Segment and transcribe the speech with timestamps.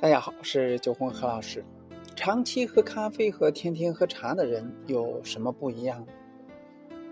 [0.00, 1.62] 大家好，我是九红何老师。
[2.16, 6.06] 长期喝咖啡和天天喝茶的人有什么不一样？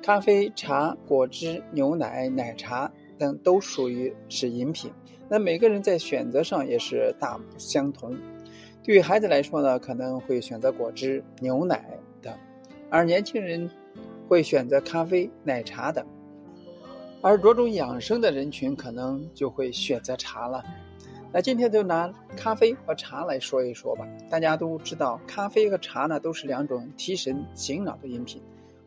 [0.03, 4.91] 咖啡、茶、果汁、牛奶、奶茶等都属于是饮品，
[5.29, 8.17] 那每个人在选择上也是大不相同。
[8.83, 11.85] 对于孩子来说呢，可能会选择果汁、牛奶
[12.23, 12.33] 等；
[12.89, 13.71] 而年轻人
[14.27, 16.03] 会选择咖啡、奶茶等；
[17.21, 20.65] 而着重养生的人群可能就会选择茶了。
[21.31, 24.09] 那今天就拿咖啡和茶来说一说吧。
[24.31, 28.41] 大家都知道，咖啡和茶呢都是两种提神醒脑的饮品。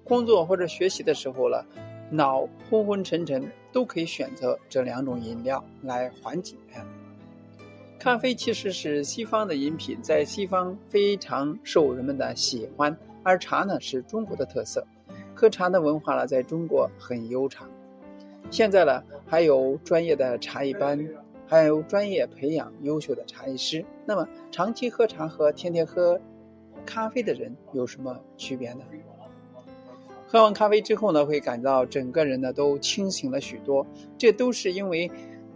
[0.03, 1.63] 工作或者学习的时候了，
[2.09, 6.55] 脑昏昏沉沉，都可以选择这两种饮料来缓解。
[7.99, 14.83] 咖啡其实是西方的饮品，在西方非常受人们的喜欢，而茶呢是中国的特色。
[15.35, 17.69] 喝茶的文化呢，在中国很悠长。
[18.49, 21.07] 现在呢，还有专业的茶艺班。
[21.51, 23.83] 还有专业培养优秀的茶艺师。
[24.05, 26.17] 那么，长期喝茶和天天喝
[26.85, 28.85] 咖啡的人有什么区别呢？
[30.25, 33.85] 喝完咖啡之后呢，会感到整个人呢都清醒了许多。
[34.17, 35.11] 这都是因为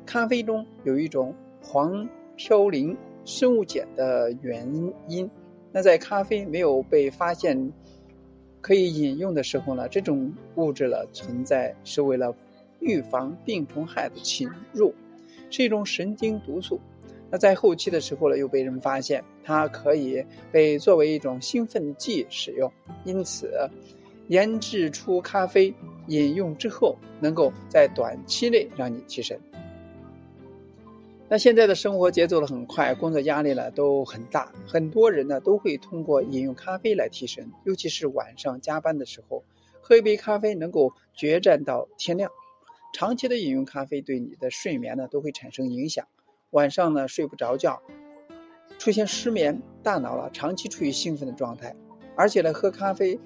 [0.06, 2.06] 咖啡中有一种黄
[2.38, 4.70] 嘌呤生物碱的原
[5.08, 5.32] 因。
[5.72, 7.72] 那在咖啡没有被发现
[8.60, 12.36] 可以饮用的时候呢，这种物质呢存在是为了
[12.82, 14.94] 预防病虫害的侵入。
[15.50, 16.80] 是一种神经毒素，
[17.30, 22.72] 那在后期的时候呢，又被人发现它可以被作为一种兴奋剂使用，
[23.04, 23.70] 因此
[24.28, 25.74] 研制出咖啡
[26.08, 29.40] 饮用之后能够在短期内让你提神。
[31.28, 39.44] 那现在的生活节奏呢很快，工作压力呢都很大，很多人呢都会通过饮用咖啡来提神，尤其是晚上加班的时候，
[39.82, 42.30] 喝一杯咖啡能够决战到天亮。
[42.96, 46.08] 长期的饮用咖啡对你的睡眠呢都会产生影响，
[46.52, 47.82] 晚上呢睡不着觉，
[48.80, 51.76] 出现失眠，大脑了长期处于兴奋的状态，
[52.16, 53.20] 而且呢喝咖啡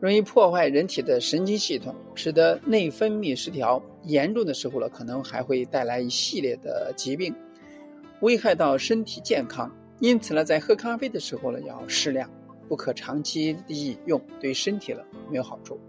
[0.00, 7.34] 容易破坏人体的神经系统，使得内分泌失调，严重的时候呢可能还会带来一系列的疾病，
[8.20, 9.74] 危害到身体健康。
[9.98, 12.28] 因此呢在喝咖啡的时候呢要适量，
[12.68, 15.80] 不可长期的饮用，对身体了没有好处。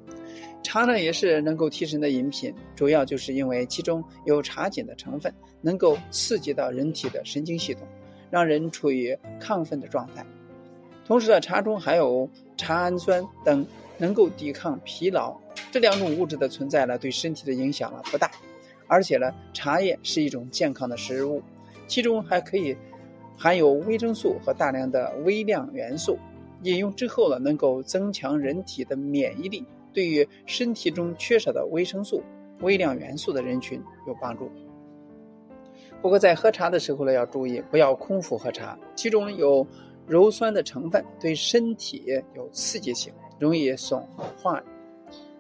[0.63, 7.87] 茶呢也是能够提神的饮品，主要就是因为其中有茶碱的成分，能够刺激到人体的神经系统，
[8.29, 10.25] 让人处于亢奋的状态。
[11.05, 13.65] 同时呢，茶中含有茶氨酸等，
[13.97, 15.35] 能够抵抗疲劳。
[15.71, 18.31] 这两种物质的存在呢，对身体的影响呢不大。
[18.87, 21.41] 而且呢，茶叶是一种健康的食物，
[21.87, 22.77] 其中还可以
[23.35, 26.17] 含有维生素和大量的微量元素，
[26.63, 29.65] 饮用之后呢，能够增强人体的免疫力。
[29.93, 32.21] 对于身体中缺少的维生素、
[32.61, 34.49] 微量元素的人群有帮助。
[36.01, 39.65] 不过在喝茶的时候呢，要注意不要空腹喝茶，其中有
[40.07, 42.03] 鞣酸的成分，对身体
[42.35, 44.01] 有刺激性，容易损
[44.41, 44.63] 坏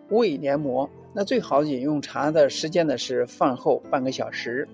[0.09, 0.87] 胃黏膜。
[1.13, 4.67] 那最好饮用茶的时间呢是饭后半个小时，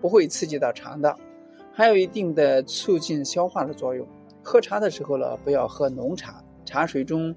[0.00, 1.18] 不会刺激到肠道，
[1.72, 4.06] 还有一定的促进消化的作用。
[4.42, 7.34] 喝茶的时候呢，不要喝浓茶，茶水中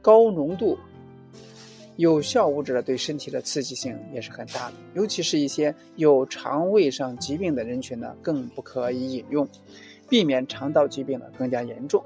[0.00, 0.78] 高浓度。
[1.96, 9.48] 有效物质呢，对身体的刺激性也是很大的，尤其是一些有肠胃上疾病的人群呢，更不可以饮用，
[10.08, 12.04] 避免肠道疾病呢更加严重。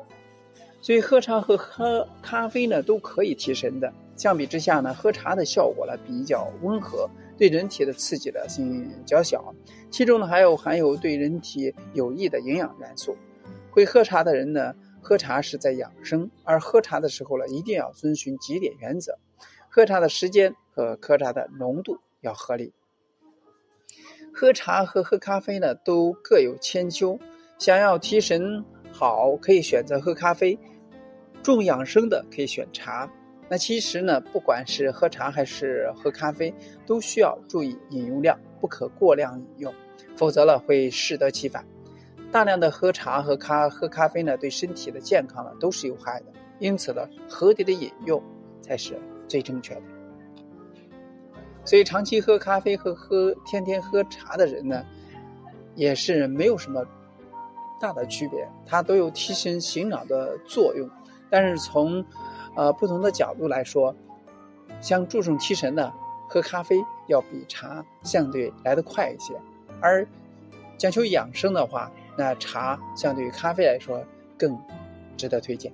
[0.81, 3.93] 所以喝茶和喝咖啡呢都可以提神的。
[4.17, 9.55] 相比之下呢，喝茶的效果呢比较温和，对人体的刺激的性较小，
[9.91, 13.17] 其中呢还有含有对人体有益的营养元素。
[13.71, 19.19] 会喝茶的人呢，喝茶是在养生，而喝茶的时候呢，一定要遵循几点原则。
[19.73, 22.73] 喝茶的时间和喝茶的浓度要合理。
[24.35, 27.17] 喝茶和喝咖啡呢，都各有千秋。
[27.57, 30.59] 想要提神好，可以选择喝咖啡；
[31.41, 33.09] 重养生的可以选茶。
[33.49, 36.53] 那其实呢，不管是喝茶还是喝咖啡，
[36.85, 39.73] 都需要注意饮用量，不可过量饮用，
[40.17, 41.65] 否则呢会适得其反。
[42.33, 46.27] 大量的喝茶和咖喝咖啡呢，对身体的健康呢都是有害的。
[46.59, 48.21] 因此呢，合理的饮用
[48.61, 48.99] 才是。
[49.31, 49.83] 最正确的，
[51.65, 54.85] 所以长期喝咖啡和喝天天喝茶的人呢，
[55.77, 56.85] 也是没有什么
[57.81, 60.91] 大的区别，它都有提神醒脑的作用。
[61.31, 62.05] 但是从
[62.57, 63.95] 呃不同的角度来说，
[64.81, 65.93] 像注重提神的，
[66.29, 69.35] 喝咖啡要比茶相对来得快一些；
[69.81, 70.05] 而
[70.77, 74.05] 讲求养生的话，那茶相对于咖啡来说
[74.37, 74.59] 更
[75.17, 75.73] 值得推荐。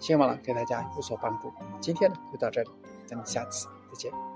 [0.00, 1.52] 希望呢对大家有所帮助。
[1.80, 2.70] 今天呢就到这里，
[3.06, 4.27] 咱们下次再见。